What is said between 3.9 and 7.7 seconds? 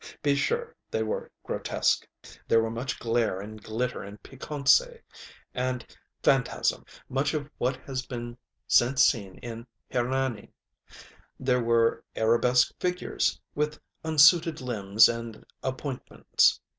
and piquancy and phantasmŌĆömuch of